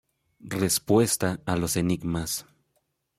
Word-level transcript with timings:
Respuesta 0.39 1.43
a 1.45 1.55
los 1.55 1.77
enigmas. 1.77 2.47